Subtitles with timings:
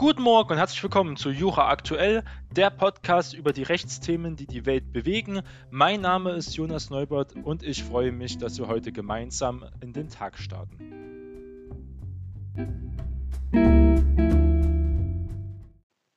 [0.00, 4.64] Guten Morgen und herzlich willkommen zu Jura Aktuell, der Podcast über die Rechtsthemen, die die
[4.64, 5.42] Welt bewegen.
[5.70, 10.08] Mein Name ist Jonas Neubert und ich freue mich, dass wir heute gemeinsam in den
[10.08, 10.78] Tag starten.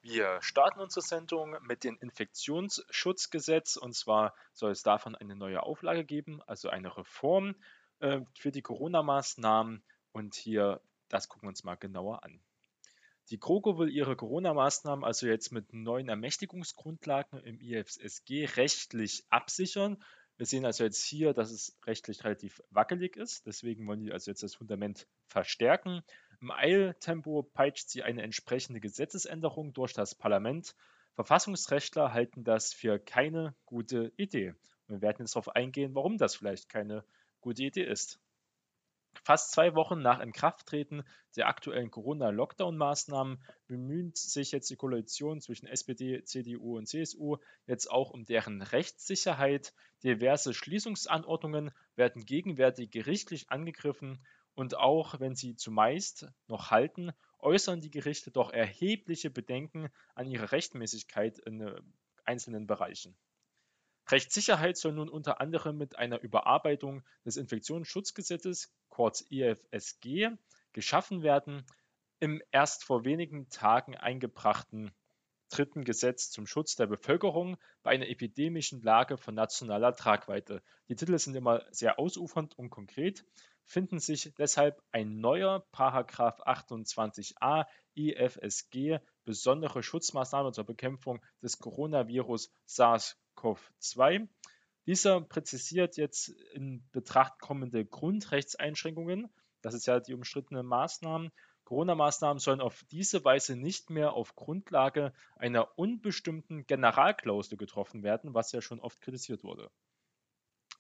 [0.02, 6.06] Wir starten unsere Sendung mit dem Infektionsschutzgesetz und zwar soll es davon eine neue Auflage
[6.06, 7.54] geben, also eine Reform
[8.00, 10.80] äh, für die Corona-Maßnahmen und hier,
[11.10, 12.40] das gucken wir uns mal genauer an.
[13.30, 20.04] Die GroKo will ihre Corona-Maßnahmen also jetzt mit neuen Ermächtigungsgrundlagen im IFSG rechtlich absichern.
[20.38, 23.46] Wir sehen also jetzt hier, dass es rechtlich relativ wackelig ist.
[23.46, 26.04] Deswegen wollen die also jetzt das Fundament verstärken.
[26.42, 30.76] Im Eiltempo peitscht sie eine entsprechende Gesetzesänderung durch das Parlament.
[31.16, 34.54] Verfassungsrechtler halten das für keine gute Idee.
[34.88, 37.06] Wir werden jetzt darauf eingehen, warum das vielleicht keine
[37.40, 38.20] gute Idee ist.
[39.24, 41.04] Fast zwei Wochen nach Inkrafttreten
[41.36, 48.12] der aktuellen Corona-Lockdown-Maßnahmen bemüht sich jetzt die Koalition zwischen SPD, CDU und CSU jetzt auch
[48.12, 49.74] um deren Rechtssicherheit.
[50.04, 54.20] Diverse Schließungsanordnungen werden gegenwärtig gerichtlich angegriffen
[54.56, 60.52] und auch wenn sie zumeist noch halten, äußern die Gerichte doch erhebliche Bedenken an ihrer
[60.52, 61.82] Rechtmäßigkeit in äh,
[62.26, 63.16] einzelnen Bereichen.
[64.10, 70.30] Rechtssicherheit soll nun unter anderem mit einer Überarbeitung des Infektionsschutzgesetzes, kurz IFSG,
[70.72, 71.66] geschaffen werden.
[72.20, 74.92] Im erst vor wenigen Tagen eingebrachten
[75.50, 80.62] dritten Gesetz zum Schutz der Bevölkerung bei einer epidemischen Lage von nationaler Tragweite.
[80.90, 83.26] Die Titel sind immer sehr ausufernd und konkret,
[83.66, 94.28] finden sich deshalb ein neuer Paragraph 28a IFSG besondere Schutzmaßnahmen zur Bekämpfung des Coronavirus SARS-CoV-2.
[94.86, 99.30] Dieser präzisiert jetzt in Betracht kommende Grundrechtseinschränkungen.
[99.62, 101.32] Das ist ja die umstrittene Maßnahmen.
[101.64, 108.52] Corona-Maßnahmen sollen auf diese Weise nicht mehr auf Grundlage einer unbestimmten Generalklausel getroffen werden, was
[108.52, 109.72] ja schon oft kritisiert wurde.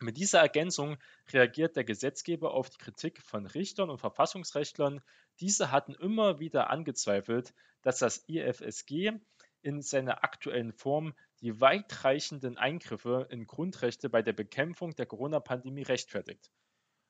[0.01, 0.97] Mit dieser Ergänzung
[1.31, 5.01] reagiert der Gesetzgeber auf die Kritik von Richtern und Verfassungsrechtlern.
[5.39, 9.13] Diese hatten immer wieder angezweifelt, dass das IFSG
[9.61, 16.49] in seiner aktuellen Form die weitreichenden Eingriffe in Grundrechte bei der Bekämpfung der Corona-Pandemie rechtfertigt.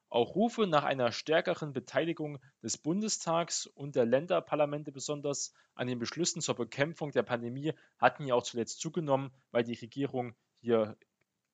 [0.10, 6.42] Auch Rufe nach einer stärkeren Beteiligung des Bundestags und der Länderparlamente besonders an den Beschlüssen
[6.42, 10.98] zur Bekämpfung der Pandemie hatten ja auch zuletzt zugenommen, weil die Regierung hier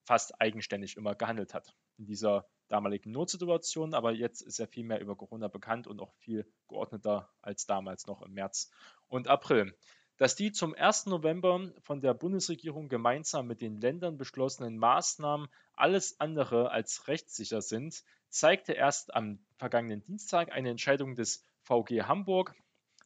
[0.06, 3.94] fast eigenständig immer gehandelt hat in dieser damaligen Notsituation.
[3.94, 8.08] Aber jetzt ist er viel mehr über Corona bekannt und auch viel geordneter als damals
[8.08, 8.72] noch im März
[9.08, 9.76] und April.
[10.20, 11.06] Dass die zum 1.
[11.06, 18.04] November von der Bundesregierung gemeinsam mit den Ländern beschlossenen Maßnahmen alles andere als rechtssicher sind,
[18.28, 22.54] zeigte erst am vergangenen Dienstag eine Entscheidung des VG Hamburg.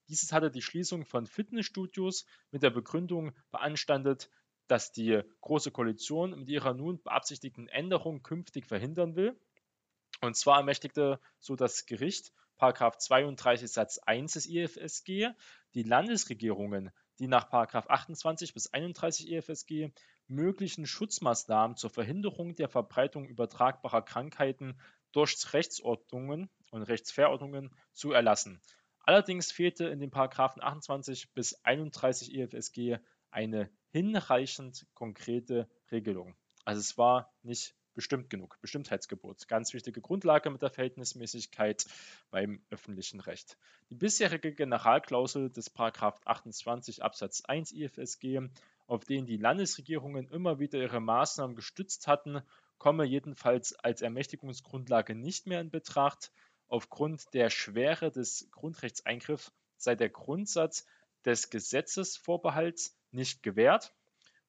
[0.10, 4.32] Dieses hatte die Schließung von Fitnessstudios mit der Begründung beanstandet,
[4.68, 9.40] dass die Große Koalition mit ihrer nun beabsichtigten Änderung künftig verhindern will.
[10.22, 15.30] Und zwar ermächtigte so das Gericht, Paragraph 32 Satz 1 des IFSG,
[15.76, 19.92] die Landesregierungen, die nach Paragraph 28 bis 31 IFSG
[20.28, 24.80] möglichen Schutzmaßnahmen zur Verhinderung der Verbreitung übertragbarer Krankheiten
[25.12, 28.62] durch Rechtsordnungen und Rechtsverordnungen zu erlassen.
[29.06, 32.98] Allerdings fehlte in den Paragraphen 28 bis 31 IFSG
[33.30, 36.36] eine hinreichend konkrete Regelung.
[36.66, 38.58] Also es war nicht bestimmt genug.
[38.62, 39.48] Bestimmtheitsgebot.
[39.48, 41.86] Ganz wichtige Grundlage mit der Verhältnismäßigkeit
[42.32, 43.58] beim öffentlichen Recht.
[43.90, 48.42] Die bisherige Generalklausel des 28 Absatz 1 IFSG,
[48.88, 52.42] auf den die Landesregierungen immer wieder ihre Maßnahmen gestützt hatten,
[52.78, 56.32] komme jedenfalls als Ermächtigungsgrundlage nicht mehr in Betracht.
[56.68, 60.86] Aufgrund der Schwere des Grundrechtseingriffs sei der Grundsatz
[61.24, 63.94] des Gesetzesvorbehalts nicht gewährt,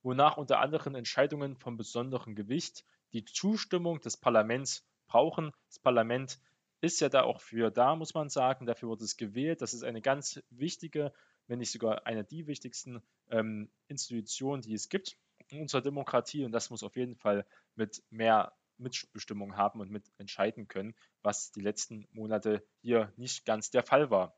[0.03, 5.53] wonach unter anderem Entscheidungen von besonderem Gewicht die Zustimmung des Parlaments brauchen.
[5.69, 6.39] Das Parlament
[6.81, 8.67] ist ja da auch für da, muss man sagen.
[8.67, 9.63] Dafür wurde es gewählt.
[9.63, 11.13] Das ist eine ganz wichtige,
[11.47, 15.17] wenn nicht sogar eine der wichtigsten ähm, Institutionen, die es gibt
[15.49, 16.45] in unserer Demokratie.
[16.45, 17.47] Und das muss auf jeden Fall
[17.77, 23.71] mit mehr Mitbestimmung haben und mit entscheiden können, was die letzten Monate hier nicht ganz
[23.71, 24.37] der Fall war.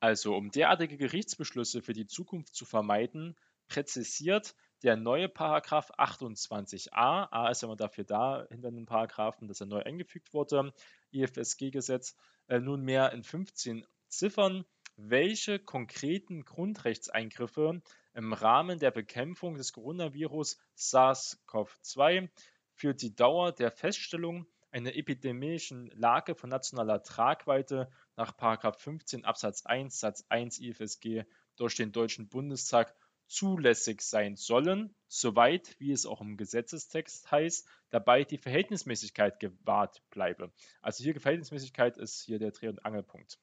[0.00, 3.36] Also um derartige Gerichtsbeschlüsse für die Zukunft zu vermeiden,
[3.68, 4.54] präzisiert
[4.84, 7.48] der neue Paragraph 28a, A.
[7.50, 10.74] Ist ja immer dafür da, hinter den Paragraphen, dass er neu eingefügt wurde,
[11.10, 12.14] IFSG-Gesetz,
[12.48, 14.66] äh, nunmehr in 15 Ziffern,
[14.96, 17.80] welche konkreten Grundrechtseingriffe
[18.12, 22.28] im Rahmen der Bekämpfung des Coronavirus SARS-CoV-2
[22.74, 28.34] für die Dauer der Feststellung einer epidemischen Lage von nationaler Tragweite nach
[28.76, 31.24] 15 Absatz 1 Satz 1 IFSG
[31.56, 32.94] durch den Deutschen Bundestag
[33.34, 40.52] zulässig sein sollen, soweit, wie es auch im Gesetzestext heißt, dabei die Verhältnismäßigkeit gewahrt bleibe.
[40.80, 43.38] Also hier Verhältnismäßigkeit ist hier der Dreh- und Angelpunkt.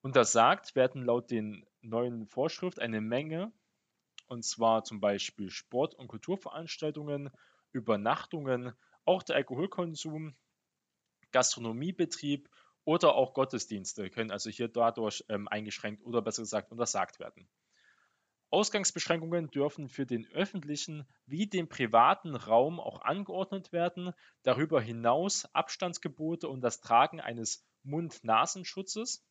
[0.00, 3.52] Untersagt werden laut den neuen Vorschriften eine Menge,
[4.28, 7.30] und zwar zum Beispiel Sport- und Kulturveranstaltungen,
[7.72, 8.74] Übernachtungen,
[9.04, 10.36] auch der Alkoholkonsum,
[11.32, 12.48] Gastronomiebetrieb
[12.84, 17.48] oder auch Gottesdienste können also hier dadurch ähm, eingeschränkt oder besser gesagt untersagt werden.
[18.50, 24.12] Ausgangsbeschränkungen dürfen für den öffentlichen wie den privaten Raum auch angeordnet werden,
[24.42, 29.22] darüber hinaus Abstandsgebote und das Tragen eines Mund-Nasenschutzes.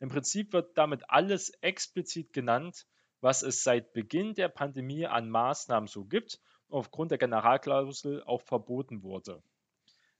[0.00, 2.86] Im Prinzip wird damit alles explizit genannt,
[3.20, 6.38] was es seit Beginn der Pandemie an Maßnahmen so gibt
[6.68, 9.42] und aufgrund der Generalklausel auch verboten wurde.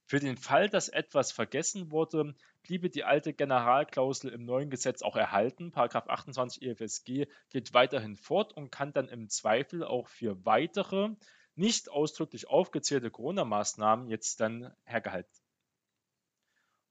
[0.09, 5.17] Für den Fall, dass etwas vergessen wurde, bliebe die alte Generalklausel im neuen Gesetz auch
[5.17, 5.71] erhalten.
[5.71, 11.11] Paragraph 28 EFSG geht weiterhin fort und kann dann im Zweifel auch für weitere,
[11.57, 15.31] nicht ausdrücklich aufgezählte Corona-Maßnahmen jetzt dann hergehalten.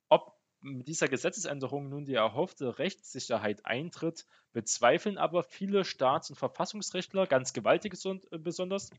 [0.09, 7.25] Ob mit dieser Gesetzesänderung nun die erhoffte Rechtssicherheit eintritt, bezweifeln aber viele Staats- und Verfassungsrechtler,
[7.25, 8.91] ganz gewaltig äh, besonders,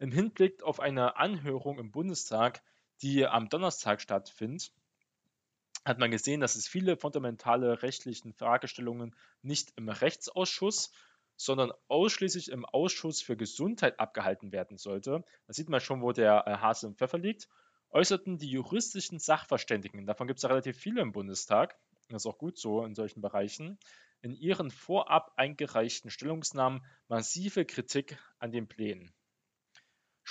[0.00, 2.60] im Hinblick auf eine Anhörung im Bundestag
[3.02, 4.72] die am Donnerstag stattfindet,
[5.84, 10.92] hat man gesehen, dass es viele fundamentale rechtlichen Fragestellungen nicht im Rechtsausschuss,
[11.36, 15.24] sondern ausschließlich im Ausschuss für Gesundheit abgehalten werden sollte.
[15.46, 17.48] Da sieht man schon, wo der äh, Hase im Pfeffer liegt.
[17.90, 21.76] Äußerten die juristischen Sachverständigen, davon gibt es ja relativ viele im Bundestag,
[22.08, 23.78] das ist auch gut so in solchen Bereichen,
[24.22, 29.12] in ihren vorab eingereichten Stellungsnahmen massive Kritik an den Plänen.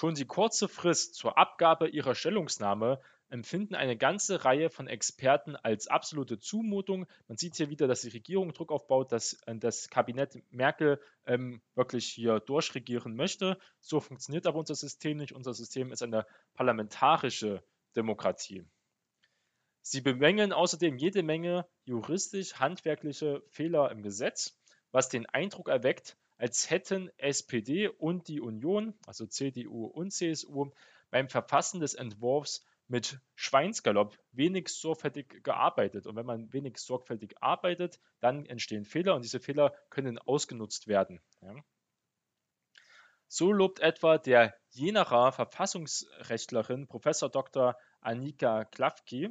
[0.02, 3.00] Schon die kurze Frist zur Abgabe ihrer Stellungnahme
[3.30, 7.06] empfinden eine ganze Reihe von Experten als absolute Zumutung.
[7.28, 11.62] Man sieht hier wieder, dass die Regierung Druck aufbaut, dass äh, das Kabinett Merkel ähm,
[11.76, 13.60] wirklich hier durchregieren möchte.
[13.80, 15.34] So funktioniert aber unser System nicht.
[15.36, 16.26] Unser System ist eine
[16.56, 17.64] parlamentarische
[17.96, 18.66] Demokratie.
[19.82, 24.60] Sie bemängeln außerdem jede Menge juristisch-handwerkliche Fehler im Gesetz,
[24.92, 30.72] was den Eindruck erweckt, als hätten SPD und die Union, also CDU und CSU,
[31.12, 36.08] beim Verfassen des Entwurfs mit Schweinsgalopp wenig sorgfältig gearbeitet.
[36.08, 41.22] Und wenn man wenig sorgfältig arbeitet, dann entstehen Fehler und diese Fehler können ausgenutzt werden.
[41.42, 41.54] Ja.
[43.28, 47.04] So lobt etwa der Jenerer Verfassungsrechtlerin Prof.
[47.32, 47.78] Dr.
[48.02, 49.30] Annika Klafki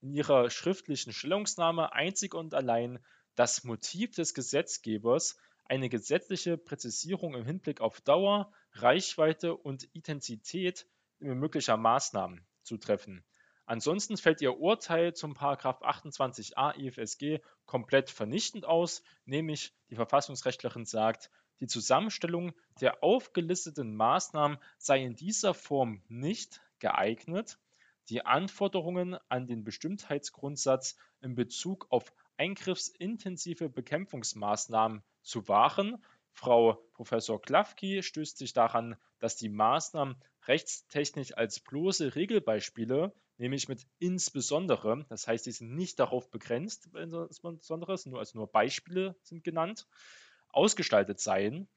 [0.00, 3.04] in ihrer schriftlichen Stellungnahme einzig und allein
[3.34, 10.86] das Motiv des Gesetzgebers, eine gesetzliche Präzisierung im Hinblick auf Dauer, Reichweite und Intensität
[11.18, 13.24] möglicher Maßnahmen zu treffen.
[13.64, 21.30] Ansonsten fällt Ihr Urteil zum 28a IFSG komplett vernichtend aus, nämlich die Verfassungsrechtlerin sagt,
[21.60, 27.58] die Zusammenstellung der aufgelisteten Maßnahmen sei in dieser Form nicht geeignet,
[28.08, 32.12] die Anforderungen an den Bestimmtheitsgrundsatz in Bezug auf
[32.42, 36.04] eingriffsintensive Bekämpfungsmaßnahmen zu wahren.
[36.32, 40.16] Frau Professor Klafki stößt sich daran, dass die Maßnahmen
[40.48, 47.96] rechtstechnisch als bloße Regelbeispiele, nämlich mit insbesondere, das heißt, die sind nicht darauf begrenzt, insbesondere,
[48.06, 49.86] nur als nur Beispiele sind genannt,
[50.48, 51.68] ausgestaltet seien.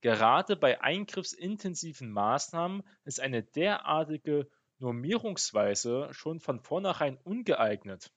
[0.00, 4.48] Gerade bei eingriffsintensiven Maßnahmen ist eine derartige
[4.78, 8.12] Normierungsweise schon von vornherein ungeeignet.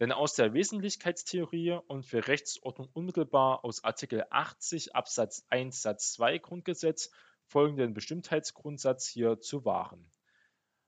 [0.00, 6.38] Denn aus der Wesentlichkeitstheorie und für Rechtsordnung unmittelbar aus Artikel 80 Absatz 1 Satz 2
[6.38, 7.10] Grundgesetz
[7.44, 10.10] folgenden Bestimmtheitsgrundsatz hier zu wahren.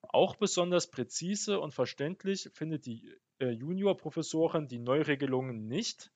[0.00, 6.10] Auch besonders präzise und verständlich findet die äh, Juniorprofessorin die Neuregelungen nicht.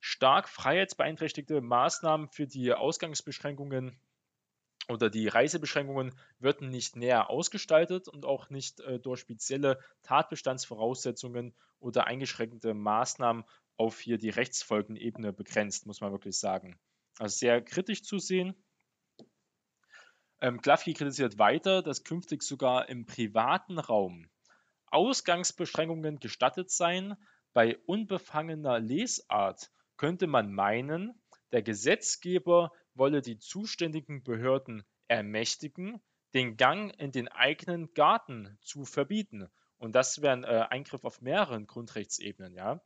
[0.00, 3.98] Stark freiheitsbeeinträchtigte Maßnahmen für die Ausgangsbeschränkungen
[4.88, 12.06] oder die Reisebeschränkungen würden nicht näher ausgestaltet und auch nicht äh, durch spezielle Tatbestandsvoraussetzungen oder
[12.06, 13.44] eingeschränkte Maßnahmen
[13.76, 16.78] auf hier die Rechtsfolgenebene begrenzt, muss man wirklich sagen.
[17.18, 18.54] Also sehr kritisch zu sehen.
[20.40, 24.28] Ähm, Klafki kritisiert weiter, dass künftig sogar im privaten Raum
[24.86, 27.16] Ausgangsbeschränkungen gestattet seien.
[27.52, 31.20] Bei unbefangener Lesart könnte man meinen,
[31.52, 36.00] der Gesetzgeber wolle die zuständigen Behörden ermächtigen,
[36.32, 39.48] den Gang in den eigenen Garten zu verbieten.
[39.78, 42.80] Und das wäre ein äh, Eingriff auf mehreren Grundrechtsebenen, ja.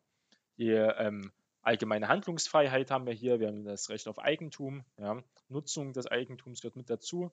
[0.58, 5.22] Die ähm, allgemeine Handlungsfreiheit haben wir hier, wir haben das Recht auf Eigentum, ja.
[5.48, 7.32] Nutzung des Eigentums gehört mit dazu.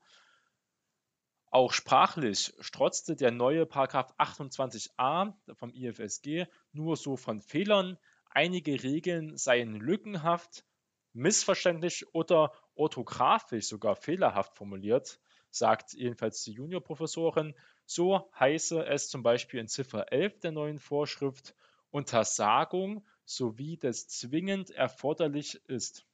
[1.51, 3.63] Auch sprachlich strotzte der neue§
[4.17, 7.97] 28a vom IFSG nur so von Fehlern,
[8.29, 10.65] einige Regeln seien lückenhaft,
[11.13, 17.55] missverständlich oder orthografisch sogar fehlerhaft formuliert, sagt jedenfalls die Juniorprofessorin.
[17.85, 21.55] So heiße es zum Beispiel in Ziffer 11 der neuen Vorschrift
[21.91, 26.05] Untersagung sowie des zwingend erforderlich ist.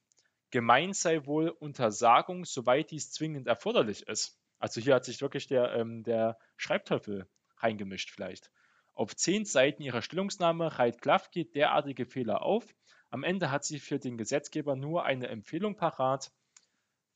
[0.50, 4.38] Gemeint sei wohl Untersagung, soweit dies zwingend erforderlich ist.
[4.58, 7.26] Also hier hat sich wirklich der, ähm, der Schreibteufel
[7.56, 8.50] reingemischt vielleicht.
[8.94, 12.66] Auf zehn Seiten ihrer Stellungnahme reiht Klafki derartige Fehler auf.
[13.10, 16.30] Am Ende hat sie für den Gesetzgeber nur eine Empfehlung parat.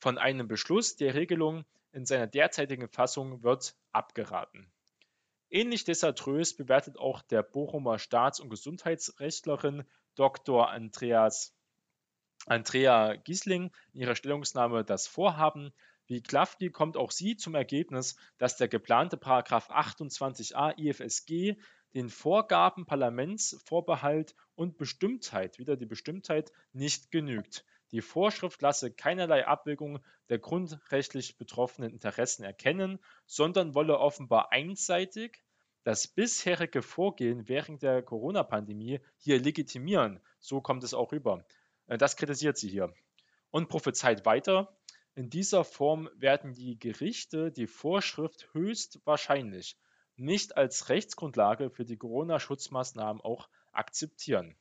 [0.06, 4.70] Von einem Beschluss der Regelung in seiner derzeitigen Fassung wird abgeraten.
[5.50, 9.82] Ähnlich desaströs bewertet auch der Bochumer Staats- und Gesundheitsrechtlerin
[10.14, 10.70] Dr.
[10.70, 11.56] Andreas,
[12.46, 15.72] Andrea Giesling in ihrer Stellungnahme das Vorhaben,
[16.06, 19.16] wie Klafki kommt auch sie zum Ergebnis, dass der geplante§
[19.70, 21.56] 28a IFSG
[21.94, 27.64] den Vorgaben Parlamentsvorbehalt und Bestimmtheit, wieder die Bestimmtheit, nicht genügt.
[27.92, 35.42] Die Vorschrift lasse keinerlei Abwägung der grundrechtlich betroffenen Interessen erkennen, sondern wolle offenbar einseitig
[35.84, 40.20] das bisherige Vorgehen während der Corona-Pandemie hier legitimieren.
[40.40, 41.44] So kommt es auch rüber.
[41.86, 42.92] Äh, das kritisiert sie hier.
[43.50, 44.76] Und prophezeit weiter,
[45.14, 49.78] in dieser Form werden die Gerichte die Vorschrift höchstwahrscheinlich
[50.16, 54.56] nicht als Rechtsgrundlage für die Corona-Schutzmaßnahmen auch akzeptieren.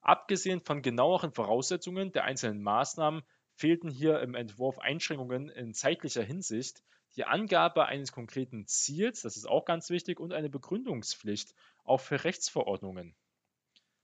[0.00, 3.22] Abgesehen von genaueren Voraussetzungen der einzelnen Maßnahmen
[3.54, 6.82] fehlten hier im Entwurf Einschränkungen in zeitlicher Hinsicht,
[7.16, 12.22] die Angabe eines konkreten Ziels, das ist auch ganz wichtig, und eine Begründungspflicht auch für
[12.22, 13.16] Rechtsverordnungen.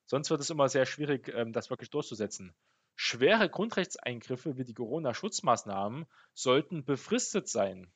[0.06, 2.54] Sonst wird es immer sehr schwierig, ähm, das wirklich durchzusetzen.
[2.96, 7.92] Schwere Grundrechtseingriffe wie die Corona-Schutzmaßnahmen sollten befristet sein,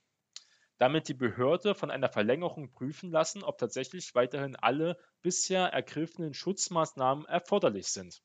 [0.79, 7.27] damit die Behörde von einer Verlängerung prüfen lassen, ob tatsächlich weiterhin alle bisher ergriffenen Schutzmaßnahmen
[7.27, 8.23] erforderlich sind.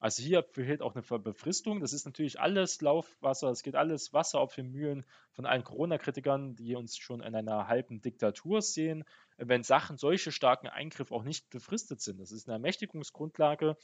[0.00, 1.80] Also hier fehlt auch eine Befristung.
[1.80, 6.54] Das ist natürlich alles Laufwasser, es geht alles Wasser auf den Mühlen von allen Corona-Kritikern,
[6.54, 9.04] die uns schon in einer halben Diktatur sehen,
[9.38, 12.20] wenn Sachen solche starken Eingriffe auch nicht befristet sind.
[12.20, 13.76] Das ist eine Ermächtigungsgrundlage,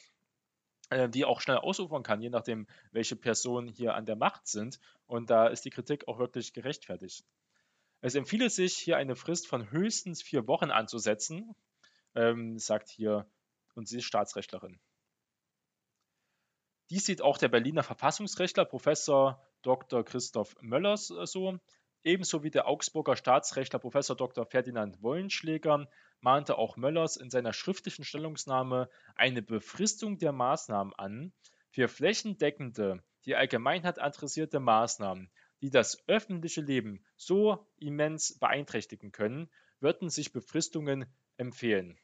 [0.90, 4.78] äh, die auch schnell ausufern kann, je nachdem, welche Personen hier an der Macht sind.
[5.06, 7.24] Und da ist die Kritik auch wirklich gerechtfertigt.
[8.04, 11.54] Es empfiehlt sich, hier eine Frist von höchstens vier Wochen anzusetzen,
[12.14, 13.26] ähm, sagt hier
[13.74, 14.78] unsere Staatsrechtlerin.
[16.90, 20.04] Dies sieht auch der Berliner Verfassungsrechtler Professor Dr.
[20.04, 21.58] Christoph Möllers äh, so.
[22.02, 24.44] Ebenso wie der Augsburger Staatsrechtler Professor Dr.
[24.44, 25.88] Ferdinand Wollenschläger
[26.20, 31.32] mahnte auch Möllers in seiner schriftlichen Stellungnahme eine Befristung der Maßnahmen an.
[31.70, 35.30] Für flächendeckende, die Allgemeinheit adressierte Maßnahmen,
[35.64, 41.06] die das öffentliche Leben so immens beeinträchtigen können, würden sich Befristungen
[41.38, 41.98] empfehlen.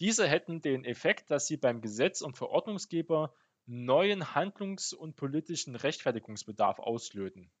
[0.00, 3.32] Diese hätten den Effekt, dass sie beim Gesetz- und Verordnungsgeber
[3.66, 7.52] neuen Handlungs- und politischen Rechtfertigungsbedarf auslöten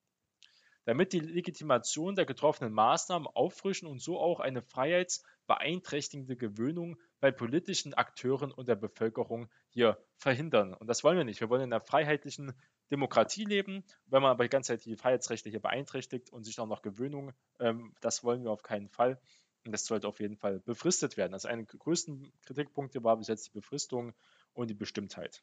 [0.88, 7.92] damit die Legitimation der getroffenen Maßnahmen auffrischen und so auch eine freiheitsbeeinträchtigende Gewöhnung bei politischen
[7.92, 10.72] Akteuren und der Bevölkerung hier verhindern.
[10.72, 11.42] Und das wollen wir nicht.
[11.42, 12.54] Wir wollen in einer freiheitlichen
[12.90, 13.84] Demokratie leben.
[14.06, 17.32] Wenn man aber die ganze Zeit die Freiheitsrechte hier beeinträchtigt und sich auch noch Gewöhnung,
[17.60, 19.20] ähm, das wollen wir auf keinen Fall.
[19.64, 21.34] Und das sollte auf jeden Fall befristet werden.
[21.34, 24.14] Also einer der größten Kritikpunkte war bis jetzt die Befristung
[24.52, 25.42] und die Bestimmtheit.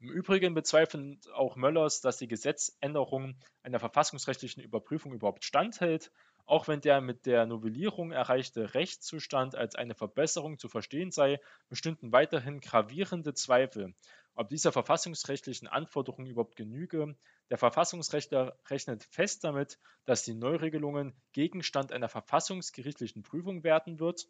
[0.00, 6.12] Im Übrigen bezweifelt auch Möllers, dass die Gesetzänderung einer verfassungsrechtlichen Überprüfung überhaupt standhält,
[6.48, 12.10] auch wenn der mit der Novellierung erreichte Rechtszustand als eine Verbesserung zu verstehen sei, bestünden
[12.10, 13.94] weiterhin gravierende Zweifel,
[14.34, 17.14] ob dieser verfassungsrechtlichen Anforderungen überhaupt genüge.
[17.50, 24.26] Der Verfassungsrechtler rechnet fest damit, dass die Neuregelungen Gegenstand einer verfassungsgerichtlichen Prüfung werden wird.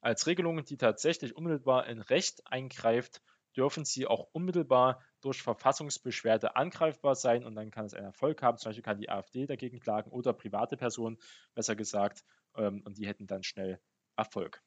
[0.00, 3.22] Als Regelungen, die tatsächlich unmittelbar in Recht eingreift,
[3.58, 8.56] dürfen sie auch unmittelbar durch Verfassungsbeschwerde angreifbar sein und dann kann es einen Erfolg haben.
[8.56, 11.18] Zum Beispiel kann die AfD dagegen klagen oder private Personen,
[11.54, 12.24] besser gesagt,
[12.54, 13.80] ähm, und die hätten dann schnell
[14.16, 14.62] Erfolg.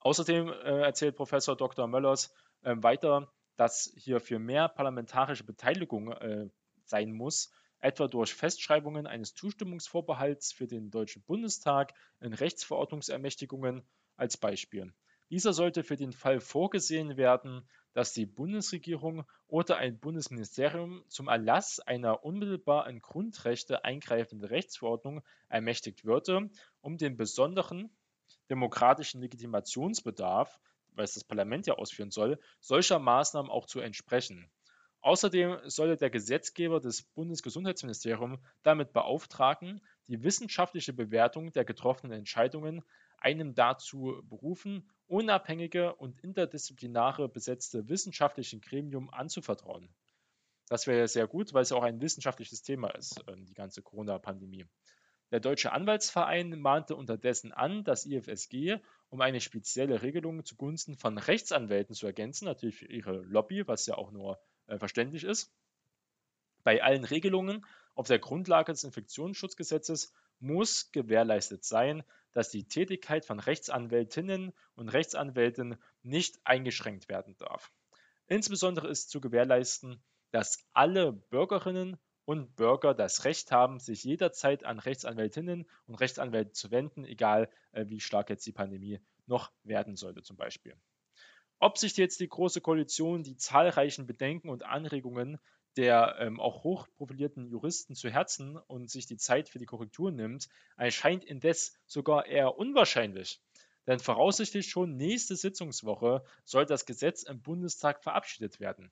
[0.00, 1.86] Außerdem äh, erzählt Professor Dr.
[1.86, 6.48] Möllers äh, weiter, dass hier für mehr parlamentarische Beteiligung äh,
[6.84, 14.92] sein muss, etwa durch Festschreibungen eines Zustimmungsvorbehalts für den Deutschen Bundestag in Rechtsverordnungsermächtigungen als Beispiel.
[15.30, 21.80] Dieser sollte für den Fall vorgesehen werden, dass die Bundesregierung oder ein Bundesministerium zum Erlass
[21.80, 27.90] einer unmittelbar in Grundrechte eingreifenden Rechtsverordnung ermächtigt würde, um den besonderen
[28.48, 30.60] demokratischen Legitimationsbedarf,
[30.96, 34.50] es das Parlament ja ausführen soll, solcher Maßnahmen auch zu entsprechen.
[35.00, 42.84] Außerdem sollte der Gesetzgeber des Bundesgesundheitsministerium damit beauftragen, die wissenschaftliche Bewertung der getroffenen Entscheidungen
[43.20, 49.88] einem dazu berufen, unabhängige und interdisziplinare besetzte wissenschaftlichen Gremium anzuvertrauen.
[50.68, 53.82] Das wäre sehr gut, weil es ja auch ein wissenschaftliches Thema ist, ähm, die ganze
[53.82, 54.66] Corona-Pandemie.
[55.32, 58.78] Der Deutsche Anwaltsverein mahnte unterdessen an, das IFSG,
[59.10, 63.96] um eine spezielle Regelung zugunsten von Rechtsanwälten zu ergänzen, natürlich für ihre Lobby, was ja
[63.96, 65.52] auch nur äh, verständlich ist.
[66.62, 73.40] Bei allen Regelungen auf der Grundlage des Infektionsschutzgesetzes muss gewährleistet sein, dass die Tätigkeit von
[73.40, 77.72] Rechtsanwältinnen und Rechtsanwälten nicht eingeschränkt werden darf.
[78.26, 84.78] Insbesondere ist zu gewährleisten, dass alle Bürgerinnen und Bürger das Recht haben, sich jederzeit an
[84.78, 90.22] Rechtsanwältinnen und Rechtsanwälte zu wenden, egal äh, wie stark jetzt die Pandemie noch werden sollte
[90.22, 90.76] zum Beispiel.
[91.58, 95.38] Ob sich jetzt die Große Koalition die zahlreichen Bedenken und Anregungen
[95.76, 100.48] der ähm, auch hochprofilierten Juristen zu Herzen und sich die Zeit für die Korrektur nimmt,
[100.76, 103.40] erscheint indes sogar eher unwahrscheinlich.
[103.86, 108.90] Denn voraussichtlich schon nächste Sitzungswoche soll das Gesetz im Bundestag verabschiedet werden.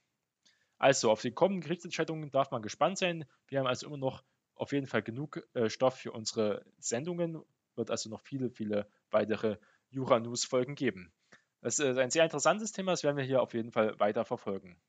[0.79, 3.25] Also auf die kommenden Gerichtsentscheidungen darf man gespannt sein.
[3.49, 4.23] Wir haben also immer noch
[4.55, 7.43] auf jeden Fall genug äh, Stoff für unsere Sendungen.
[7.75, 9.59] Wird also noch viele, viele weitere
[9.91, 11.13] Jura-News-Folgen geben.
[11.61, 14.81] Das ist ein sehr interessantes Thema, das werden wir hier auf jeden Fall weiter verfolgen.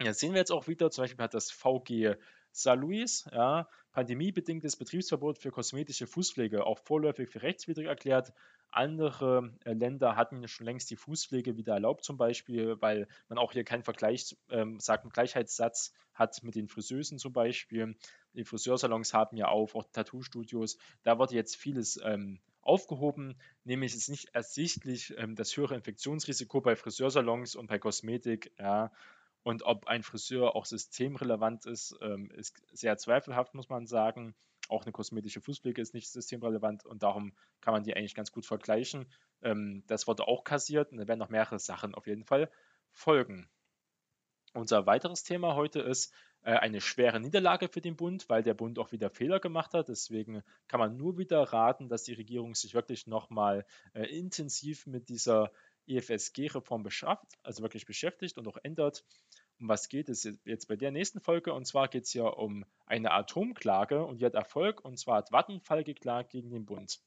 [0.00, 2.16] Jetzt sehen wir jetzt auch wieder, zum Beispiel hat das VG
[2.50, 8.32] Saint-Louis, ja, pandemiebedingtes Betriebsverbot für kosmetische Fußpflege auch vorläufig für rechtswidrig erklärt.
[8.70, 13.52] Andere äh, Länder hatten schon längst die Fußpflege wieder erlaubt, zum Beispiel, weil man auch
[13.52, 17.96] hier keinen Vergleich, ähm, sagt, Gleichheitssatz hat mit den Friseusen zum Beispiel.
[18.34, 20.76] Die Friseursalons haben ja auch, auch Tattoo-Studios.
[21.04, 26.74] Da wird jetzt vieles ähm, aufgehoben, nämlich ist nicht ersichtlich ähm, das höhere Infektionsrisiko bei
[26.74, 28.52] Friseursalons und bei Kosmetik.
[28.58, 28.90] Ja,
[29.44, 34.34] und ob ein Friseur auch systemrelevant ist, ähm, ist sehr zweifelhaft, muss man sagen.
[34.70, 38.46] Auch eine kosmetische Fußpflege ist nicht systemrelevant und darum kann man die eigentlich ganz gut
[38.46, 39.06] vergleichen.
[39.42, 42.50] Ähm, das wurde auch kassiert und da werden noch mehrere Sachen auf jeden Fall
[42.90, 43.48] folgen.
[44.54, 48.78] Unser weiteres Thema heute ist äh, eine schwere Niederlage für den Bund, weil der Bund
[48.78, 49.88] auch wieder Fehler gemacht hat.
[49.88, 55.10] Deswegen kann man nur wieder raten, dass die Regierung sich wirklich nochmal äh, intensiv mit
[55.10, 55.52] dieser
[55.86, 59.04] EFSG-Reform beschafft, also wirklich beschäftigt und auch ändert.
[59.60, 61.52] Um was geht es jetzt bei der nächsten Folge?
[61.52, 65.30] Und zwar geht es ja um eine Atomklage und die hat Erfolg und zwar hat
[65.30, 67.00] Vattenfall geklagt gegen den Bund.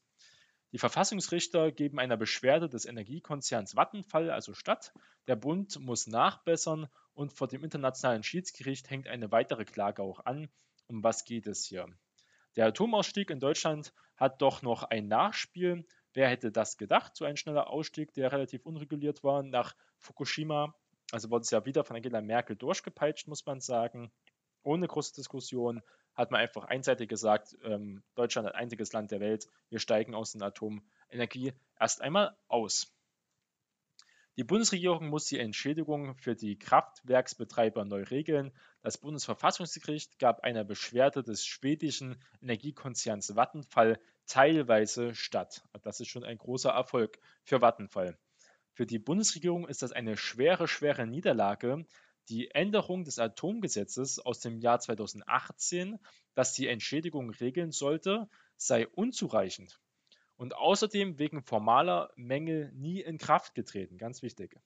[0.72, 4.92] Die Verfassungsrichter geben einer Beschwerde des Energiekonzerns Vattenfall also statt.
[5.26, 10.48] Der Bund muss nachbessern und vor dem Internationalen Schiedsgericht hängt eine weitere Klage auch an.
[10.86, 11.86] Um was geht es hier?
[12.56, 15.86] Der Atomausstieg in Deutschland hat doch noch ein Nachspiel.
[16.14, 17.16] Wer hätte das gedacht?
[17.16, 20.74] So ein schneller Ausstieg, der relativ unreguliert war nach Fukushima.
[21.12, 24.10] Also wurde es ja wieder von Angela Merkel durchgepeitscht, muss man sagen.
[24.62, 25.82] Ohne große Diskussion
[26.14, 30.32] hat man einfach einseitig gesagt, ähm, Deutschland als einziges Land der Welt, wir steigen aus
[30.32, 32.92] der Atomenergie erst einmal aus.
[34.36, 38.52] Die Bundesregierung muss die Entschädigung für die Kraftwerksbetreiber neu regeln.
[38.82, 45.64] Das Bundesverfassungsgericht gab einer Beschwerde des schwedischen Energiekonzerns Vattenfall teilweise statt.
[45.82, 48.16] Das ist schon ein großer Erfolg für Vattenfall.
[48.72, 51.84] Für die Bundesregierung ist das eine schwere, schwere Niederlage.
[52.28, 55.98] Die Änderung des Atomgesetzes aus dem Jahr 2018,
[56.34, 59.80] das die Entschädigung regeln sollte, sei unzureichend
[60.36, 63.98] und außerdem wegen formaler Mängel nie in Kraft getreten.
[63.98, 64.56] Ganz wichtig.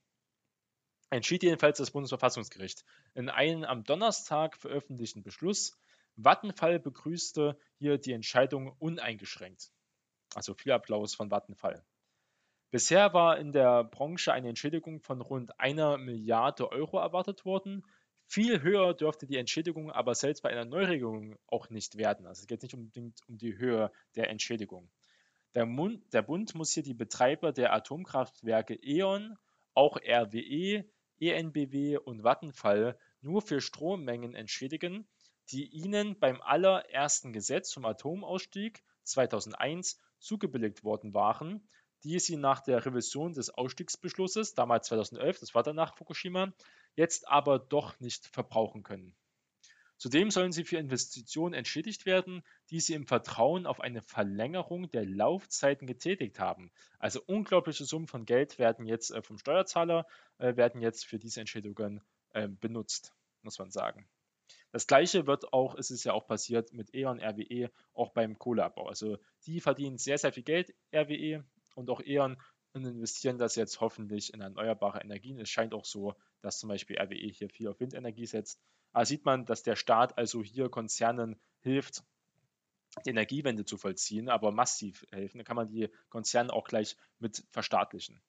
[1.08, 5.78] Entschied jedenfalls das Bundesverfassungsgericht in einem am Donnerstag veröffentlichten Beschluss,
[6.16, 9.72] Vattenfall begrüßte hier die Entscheidung uneingeschränkt.
[10.34, 11.84] Also viel Applaus von Vattenfall.
[12.70, 17.84] Bisher war in der Branche eine Entschädigung von rund einer Milliarde Euro erwartet worden.
[18.26, 22.26] Viel höher dürfte die Entschädigung aber selbst bei einer Neuregelung auch nicht werden.
[22.26, 24.90] Also es geht nicht unbedingt um die Höhe der Entschädigung.
[25.54, 29.36] Der, Mund, der Bund muss hier die Betreiber der Atomkraftwerke E.ON,
[29.74, 30.86] auch RWE,
[31.20, 35.06] ENBW und Vattenfall nur für Strommengen entschädigen,
[35.50, 41.68] die ihnen beim allerersten Gesetz zum Atomausstieg 2001 zugebilligt worden waren,
[42.04, 46.52] die sie nach der Revision des Ausstiegsbeschlusses, damals 2011, das war dann nach Fukushima,
[46.94, 49.14] jetzt aber doch nicht verbrauchen können.
[50.02, 55.06] Zudem sollen sie für Investitionen entschädigt werden, die sie im Vertrauen auf eine Verlängerung der
[55.06, 56.72] Laufzeiten getätigt haben.
[56.98, 60.06] Also unglaubliche Summen von Geld werden jetzt äh, vom Steuerzahler
[60.38, 62.00] äh, werden jetzt für diese Entschädigungen
[62.32, 64.08] äh, benutzt, muss man sagen.
[64.72, 68.88] Das gleiche wird auch, ist es ja auch passiert mit E.ON, RWE, auch beim Kohleabbau.
[68.88, 72.38] Also die verdienen sehr, sehr viel Geld, RWE und auch E.ON
[72.72, 75.38] und investieren das jetzt hoffentlich in erneuerbare Energien.
[75.38, 78.58] Es scheint auch so, dass zum Beispiel RWE hier viel auf Windenergie setzt.
[78.94, 82.02] Da sieht man, dass der Staat also hier Konzernen hilft,
[83.04, 85.38] die Energiewende zu vollziehen, aber massiv helfen.
[85.38, 88.22] Da kann man die Konzerne auch gleich mit verstaatlichen.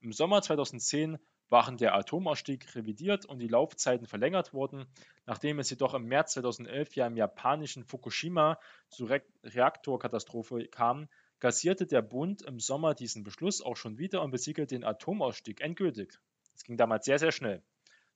[0.00, 1.18] Im Sommer 2010
[1.50, 4.86] waren der Atomausstieg revidiert und die Laufzeiten verlängert worden.
[5.26, 8.58] Nachdem es jedoch im März 2011 ja im japanischen Fukushima
[8.88, 11.08] zur Re Reaktorkatastrophe kam,
[11.40, 16.18] kassierte der Bund im Sommer diesen Beschluss auch schon wieder und besiegelte den Atomausstieg endgültig.
[16.54, 17.62] Es ging damals sehr, sehr schnell.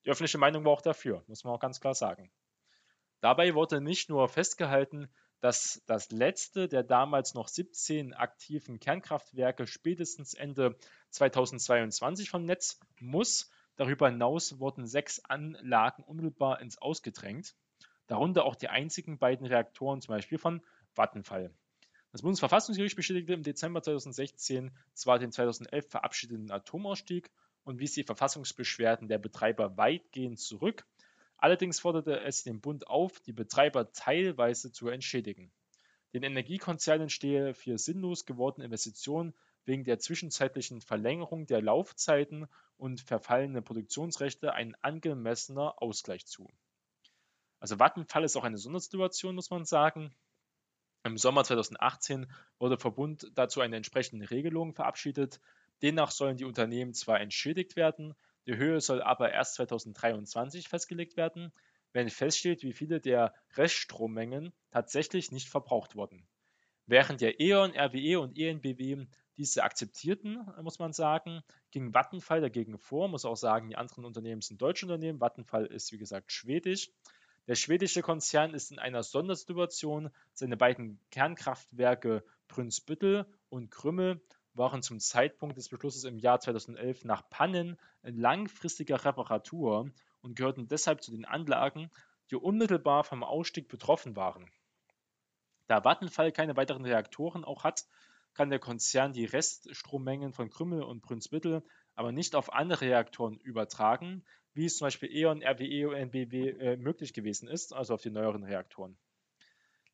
[0.05, 2.31] Die öffentliche Meinung war auch dafür, muss man auch ganz klar sagen.
[3.21, 5.09] Dabei wurde nicht nur festgehalten,
[5.45, 10.75] dass das letzte der damals noch 17 aktiven Kernkraftwerke spätestens Ende
[11.11, 13.51] 2022 vom Netz muss.
[13.77, 17.55] Darüber hinaus wurden sechs Anlagen unmittelbar ins Ausgedrängt,
[18.07, 20.63] darunter auch die einzigen beiden Reaktoren, zum Beispiel von
[20.95, 21.53] Vattenfall.
[22.11, 27.31] Das Bundesverfassungsgericht bestätigte im Dezember 2016 zwar den 2011 verabschiedeten Atomausstieg
[27.65, 30.87] und wies die Verfassungsbeschwerden der Betreiber weitgehend zurück,
[31.45, 35.53] Allerdings forderte es den Bund auf, die Betreiber teilweise zu entschädigen.
[36.15, 39.35] Den Energiekonzernen stehe für sinnlos gewordene Investitionen
[39.67, 46.51] wegen der zwischenzeitlichen Verlängerung der Laufzeiten und verfallene Produktionsrechte ein angemessener Ausgleich zu.
[47.61, 50.15] Also Vattenfall ist auch eine Sondersituation, muss man sagen.
[51.03, 52.27] Im Sommer 2018
[52.59, 55.43] wurde Verbund dazu eine entsprechende Regelung verabschiedet.
[55.83, 58.15] Demnach sollen die Unternehmen zwar entschädigt werden,
[58.47, 61.53] die Höhe soll aber erst 2023 festgelegt werden,
[61.93, 66.27] wenn feststeht, wie viele der Reststrommengen tatsächlich nicht verbraucht wurden.
[66.87, 73.09] Während der E.ON, RWE und ENBW diese akzeptierten, muss man sagen, ging Vattenfall dagegen vor.
[73.09, 75.21] Muss auch sagen, die anderen Unternehmen sind deutsche Unternehmen.
[75.21, 76.91] Vattenfall ist, wie gesagt, schwedisch.
[77.47, 80.11] Der schwedische Konzern ist in einer Sondersituation.
[80.35, 84.23] Seine beiden Kernkraftwerke Brünsbüttel und Krümmel
[84.55, 89.91] waren zum Zeitpunkt des Beschlusses im Jahr 2011 nach Pannen in langfristiger Reparatur
[90.23, 91.91] und gehörten deshalb zu den Anlagen,
[92.31, 94.51] die unmittelbar vom Ausstieg betroffen waren.
[95.67, 97.85] Da Vattenfall keine weiteren Reaktoren auch hat,
[98.35, 101.63] kann der Konzern die Reststrommengen von Krümmel und Brunsbüttel
[101.95, 106.77] aber nicht auf andere Reaktoren übertragen, wie es zum Beispiel E.ON, RWE und NBW äh,
[106.77, 108.97] möglich gewesen ist, also auf die neueren Reaktoren.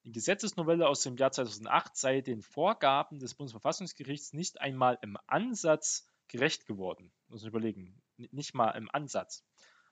[0.05, 6.09] Die Gesetzesnovelle aus dem Jahr 2008 sei den Vorgaben des Bundesverfassungsgerichts nicht einmal im Ansatz
[6.27, 7.13] gerecht geworden.
[7.29, 9.45] Muss man überlegen, nicht mal im Ansatz,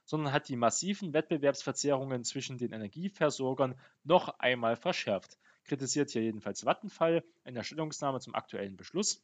[0.04, 5.36] sondern hat die massiven Wettbewerbsverzerrungen zwischen den Energieversorgern noch einmal verschärft.
[5.64, 9.22] Kritisiert hier jedenfalls Vattenfall in der Stellungnahme zum aktuellen Beschluss.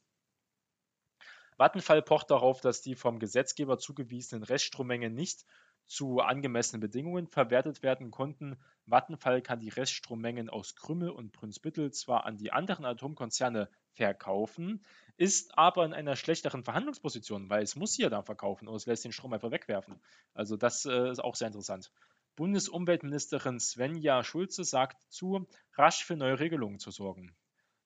[1.57, 5.47] Vattenfall pocht darauf, dass die vom Gesetzgeber zugewiesenen Reststrommengen nicht
[5.87, 8.57] zu angemessenen Bedingungen verwertet werden konnten.
[8.87, 14.85] Vattenfall kann die Reststrommengen aus Krümmel und Brunsbüttel zwar an die anderen Atomkonzerne verkaufen,
[15.17, 19.05] ist aber in einer schlechteren Verhandlungsposition, weil es muss hier dann verkaufen oder es lässt
[19.05, 20.01] den Strom einfach wegwerfen.
[20.33, 21.91] Also das äh, ist auch sehr interessant.
[22.37, 27.37] Bundesumweltministerin Svenja Schulze sagt zu, rasch für neue Regelungen zu sorgen.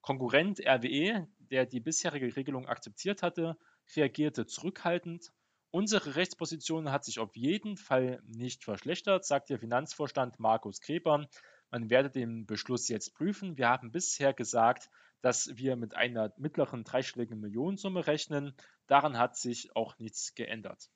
[0.00, 3.58] Konkurrent RWE, der die bisherige Regelung akzeptiert hatte,
[3.94, 5.32] reagierte zurückhaltend
[5.70, 11.28] Unsere Rechtsposition hat sich auf jeden Fall nicht verschlechtert, sagt der Finanzvorstand Markus Kreber.
[11.70, 13.58] Man werde den Beschluss jetzt prüfen.
[13.58, 14.88] Wir haben bisher gesagt,
[15.20, 18.54] dass wir mit einer mittleren dreistelligen Millionensumme rechnen.
[18.86, 20.90] Daran hat sich auch nichts geändert.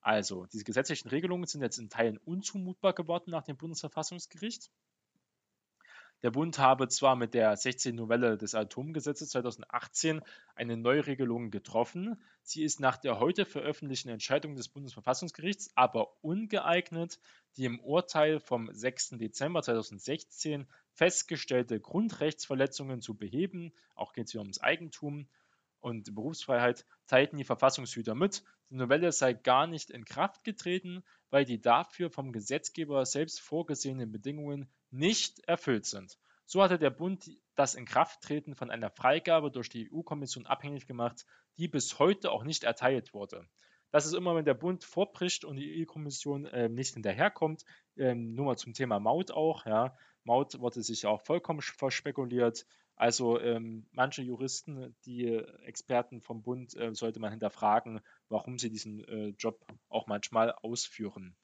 [0.00, 4.70] Also, diese gesetzlichen Regelungen sind jetzt in Teilen unzumutbar geworden nach dem Bundesverfassungsgericht.
[6.22, 7.94] Der Bund habe zwar mit der 16.
[7.94, 10.22] Novelle des Atomgesetzes 2018
[10.54, 17.20] eine Neuregelung getroffen, sie ist nach der heute veröffentlichten Entscheidung des Bundesverfassungsgerichts aber ungeeignet,
[17.56, 19.10] die im Urteil vom 6.
[19.18, 23.72] Dezember 2016 festgestellte Grundrechtsverletzungen zu beheben.
[23.94, 25.28] Auch geht es hier ums Eigentum
[25.80, 28.42] und Berufsfreiheit, teilten die Verfassungshüter mit.
[28.70, 34.10] Die Novelle sei gar nicht in Kraft getreten, weil die dafür vom Gesetzgeber selbst vorgesehenen
[34.10, 36.18] Bedingungen nicht erfüllt sind.
[36.44, 41.26] So hatte der Bund das Inkrafttreten von einer Freigabe durch die EU-Kommission abhängig gemacht,
[41.58, 43.48] die bis heute auch nicht erteilt wurde.
[43.90, 47.64] Das ist immer, wenn der Bund vorbricht und die EU-Kommission äh, nicht hinterherkommt.
[47.96, 49.64] Ähm, nur mal zum Thema Maut auch.
[49.64, 49.96] Ja.
[50.24, 52.66] Maut wurde sich ja auch vollkommen verspekuliert.
[52.96, 55.26] Also ähm, manche Juristen, die
[55.64, 61.36] Experten vom Bund, äh, sollte man hinterfragen, warum sie diesen äh, Job auch manchmal ausführen.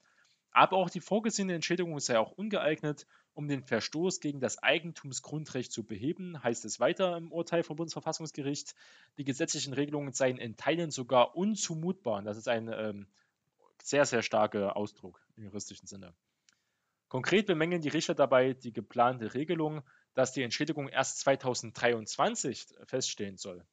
[0.51, 5.83] Aber auch die vorgesehene Entschädigung sei auch ungeeignet, um den Verstoß gegen das Eigentumsgrundrecht zu
[5.83, 8.75] beheben, heißt es weiter im Urteil vom Bundesverfassungsgericht.
[9.17, 12.21] Die gesetzlichen Regelungen seien in Teilen sogar unzumutbar.
[12.21, 13.07] Das ist ein ähm,
[13.81, 16.13] sehr, sehr starker Ausdruck im juristischen Sinne.
[17.09, 23.65] Konkret bemängeln die Richter dabei die geplante Regelung, dass die Entschädigung erst 2023 feststehen soll.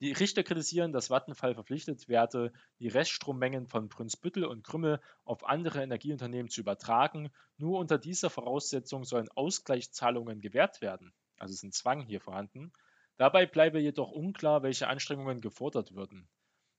[0.00, 5.82] Die Richter kritisieren, dass Vattenfall verpflichtet werde, die Reststrommengen von Brunsbüttel und Krümmel auf andere
[5.82, 7.30] Energieunternehmen zu übertragen.
[7.58, 11.12] Nur unter dieser Voraussetzung sollen Ausgleichszahlungen gewährt werden.
[11.38, 12.72] Also ist ein Zwang hier vorhanden.
[13.18, 16.30] Dabei bleibe jedoch unklar, welche Anstrengungen gefordert würden.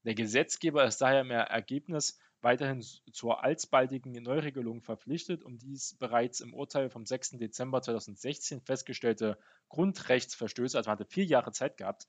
[0.03, 6.55] Der Gesetzgeber ist daher im Ergebnis weiterhin zur alsbaldigen Neuregelung verpflichtet, um dies bereits im
[6.55, 7.37] Urteil vom 6.
[7.37, 9.37] Dezember 2016 festgestellte
[9.69, 12.07] Grundrechtsverstöße, also man hatte vier Jahre Zeit gehabt,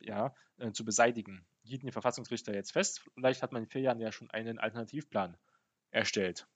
[0.00, 1.44] ja, äh, zu beseitigen.
[1.62, 3.02] Hielten die Verfassungsrichter jetzt fest.
[3.14, 5.36] Vielleicht hat man in vier Jahren ja schon einen Alternativplan
[5.90, 6.46] erstellt.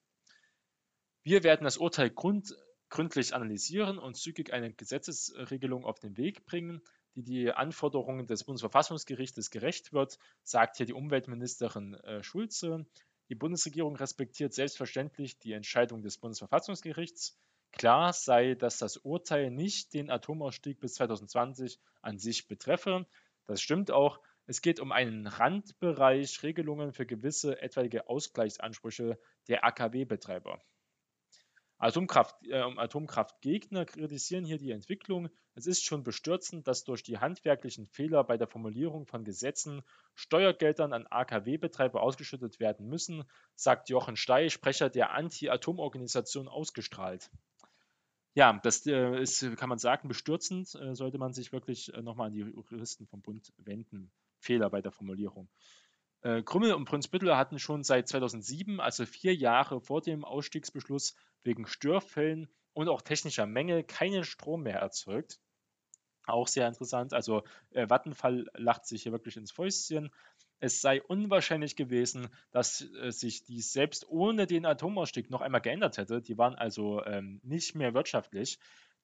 [1.22, 2.54] Wir werden das Urteil grund,
[2.88, 6.82] gründlich analysieren und zügig eine Gesetzesregelung auf den Weg bringen,
[7.14, 12.86] die die Anforderungen des Bundesverfassungsgerichtes gerecht wird, sagt hier die Umweltministerin äh, Schulze.
[13.28, 17.36] Die Bundesregierung respektiert selbstverständlich die Entscheidung des Bundesverfassungsgerichts.
[17.72, 23.06] Klar sei, dass das Urteil nicht den Atomausstieg bis 2020 an sich betreffe.
[23.46, 24.20] Das stimmt auch.
[24.46, 30.62] Es geht um einen Randbereich Regelungen für gewisse etwaige Ausgleichsansprüche der AKW-Betreiber.
[31.78, 35.28] Atomkraft, äh, Atomkraftgegner kritisieren hier die Entwicklung.
[35.54, 39.82] Es ist schon bestürzend, dass durch die handwerklichen Fehler bei der Formulierung von Gesetzen
[40.14, 43.24] Steuergeldern an AKW-Betreiber ausgeschüttet werden müssen,
[43.56, 47.30] sagt Jochen Stey, Sprecher der Anti-Atom-Organisation ausgestrahlt.
[48.36, 50.74] Ja, das äh, ist, kann man sagen, bestürzend.
[50.74, 54.12] Äh, sollte man sich wirklich äh, nochmal an die Juristen vom Bund wenden.
[54.40, 55.48] Fehler bei der Formulierung.
[56.20, 61.66] Äh, Krümmel und Brunsbüttel hatten schon seit 2007, also vier Jahre vor dem Ausstiegsbeschluss, wegen
[61.66, 65.40] Störfällen und auch technischer Mängel keinen Strom mehr erzeugt.
[66.26, 67.14] Auch sehr interessant.
[67.14, 70.10] Also äh, Vattenfall lacht sich hier wirklich ins Fäustchen.
[70.58, 75.98] Es sei unwahrscheinlich gewesen, dass äh, sich dies selbst ohne den Atomausstieg noch einmal geändert
[75.98, 76.22] hätte.
[76.22, 78.58] Die waren also ähm, nicht mehr wirtschaftlich.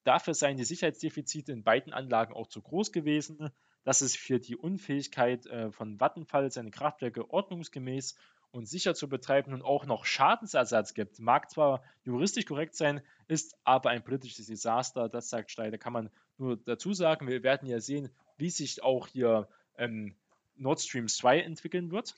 [0.04, 3.52] Dafür seien die Sicherheitsdefizite in beiden Anlagen auch zu groß gewesen
[3.84, 8.14] dass es für die Unfähigkeit äh, von Vattenfall, seine Kraftwerke ordnungsgemäß
[8.50, 11.18] und sicher zu betreiben und auch noch Schadensersatz gibt.
[11.18, 15.08] Mag zwar juristisch korrekt sein, ist aber ein politisches Desaster.
[15.08, 15.78] Das sagt Steiner.
[15.78, 17.28] Kann man nur dazu sagen.
[17.28, 20.14] Wir werden ja sehen, wie sich auch hier ähm,
[20.56, 22.16] Nord Stream 2 entwickeln wird.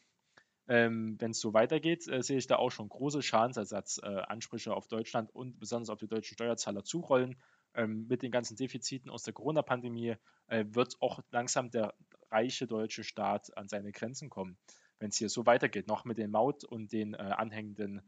[0.67, 4.89] Ähm, Wenn es so weitergeht, äh, sehe ich da auch schon große Schadensersatzansprüche äh, auf
[4.89, 7.37] Deutschland und besonders auf die deutschen Steuerzahler zurollen
[7.75, 10.17] ähm, mit den ganzen Defiziten aus der Corona-Pandemie
[10.47, 11.95] äh, wird auch langsam der
[12.31, 14.57] reiche deutsche Staat an seine Grenzen kommen,
[14.99, 18.03] wenn es hier so weitergeht, noch mit den Maut- und den äh, anhängenden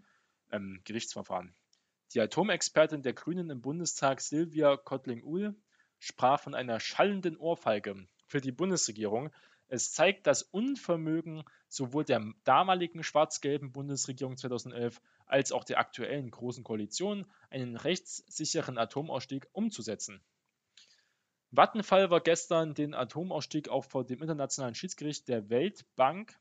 [0.50, 1.54] ähm, Gerichtsverfahren.
[2.14, 5.54] Die Atomexpertin der Grünen im Bundestag, Silvia Kottling-Uhl,
[5.98, 9.30] sprach von einer schallenden Ohrfeige für die Bundesregierung.
[9.68, 16.62] Es zeigt das Unvermögen sowohl der damaligen schwarz-gelben Bundesregierung 2011 als auch der aktuellen Großen
[16.62, 20.22] Koalition, einen rechtssicheren Atomausstieg umzusetzen.
[21.50, 26.38] Vattenfall war gestern den Atomausstieg auch vor dem Internationalen Schiedsgericht der Weltbank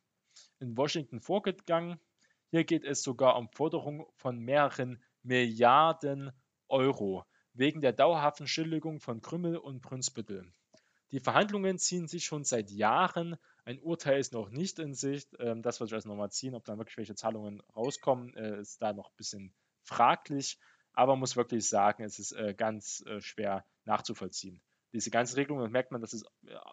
[0.60, 2.00] in Washington vorgegangen.
[2.52, 6.32] Hier geht es sogar um Forderungen von mehreren Milliarden
[6.68, 10.52] Euro wegen der dauerhaften Stilllegung von Krümmel und Brunsbüttel.
[11.12, 13.38] Die Verhandlungen ziehen sich schon seit Jahren.
[13.64, 15.36] Ein Urteil ist noch nicht in Sicht.
[15.40, 16.56] Ähm, das wird sich also nochmal ziehen.
[16.56, 20.60] Ob dann wirklich welche Zahlungen rauskommen, äh, ist da noch ein bisschen fraglich.
[20.94, 24.62] Aber man muss wirklich sagen, es ist äh, ganz äh, schwer nachzuvollziehen.
[24.94, 26.24] Diese ganze Regelung, da merkt man, dass es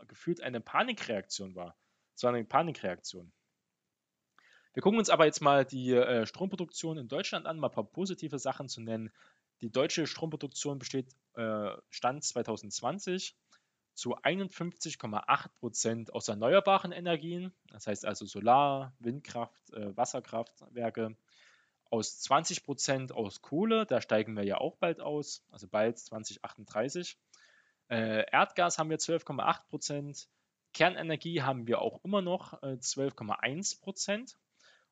[0.07, 1.77] gefühlt eine Panikreaktion war.
[2.14, 3.33] Es war eine Panikreaktion.
[4.75, 8.38] Wir gucken uns aber jetzt mal die Stromproduktion in Deutschland an, mal ein paar positive
[8.38, 9.11] Sachen zu nennen.
[9.61, 11.12] Die deutsche Stromproduktion besteht
[11.90, 13.37] Stand 2020
[13.95, 21.17] zu 51,8 Prozent aus erneuerbaren Energien, das heißt also Solar, Windkraft, äh, Wasserkraftwerke,
[21.91, 27.19] aus 20 Prozent aus Kohle, da steigen wir ja auch bald aus, also bald 2038.
[27.89, 30.29] Äh, Erdgas haben wir 12,8 Prozent,
[30.73, 34.39] Kernenergie haben wir auch immer noch äh, 12,1 Prozent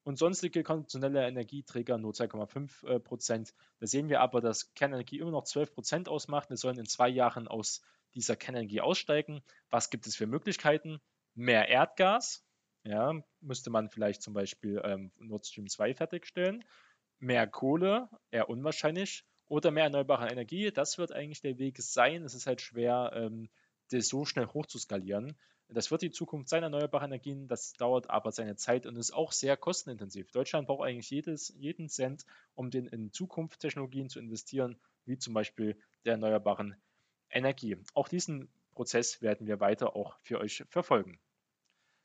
[0.03, 3.55] und sonstige konventionelle Energieträger nur 2,5 äh, Prozent.
[3.79, 6.51] Da sehen wir aber, dass Kernenergie immer noch 12 Prozent ausmacht.
[6.51, 7.83] Wir sollen in zwei Jahren aus
[8.15, 9.43] dieser Kernenergie aussteigen.
[9.71, 11.01] Was gibt es für Möglichkeiten?
[11.35, 12.45] Mehr Erdgas,
[12.85, 16.65] ja, müsste man vielleicht zum Beispiel ähm, Nord Stream 2 fertigstellen.
[17.19, 19.25] Mehr Kohle, eher unwahrscheinlich.
[19.49, 22.23] Oder mehr erneuerbare Energie, das wird eigentlich der Weg sein.
[22.23, 23.51] Es ist halt schwer, ähm,
[23.91, 25.37] das so schnell hochzuskalieren.
[25.69, 27.49] Das wird die Zukunft sein, erneuerbare Energien.
[27.49, 30.31] Das dauert aber seine Zeit und ist auch sehr kostenintensiv.
[30.31, 35.35] Deutschland braucht eigentlich jedes, jeden Cent, um den in Zukunft Technologien zu investieren, wie zum
[35.35, 36.77] Beispiel der erneuerbaren
[37.31, 37.77] Energie.
[37.95, 41.19] Auch diesen Prozess werden wir weiter auch für euch verfolgen.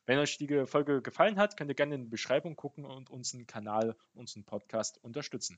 [0.06, 3.48] Wenn euch die Folge gefallen hat, könnt ihr gerne in die Beschreibung gucken und unseren
[3.48, 5.58] Kanal, unseren Podcast unterstützen.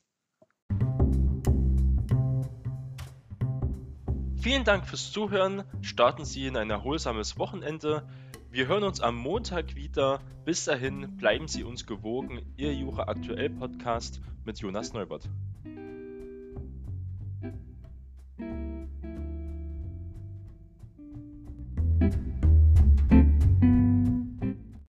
[4.40, 5.64] Vielen Dank fürs Zuhören.
[5.82, 8.08] Starten Sie in ein erholsames Wochenende.
[8.50, 10.22] Wir hören uns am Montag wieder.
[10.46, 12.54] Bis dahin bleiben Sie uns gewogen.
[12.56, 15.28] Ihr Jura Aktuell Podcast mit Jonas Neubert.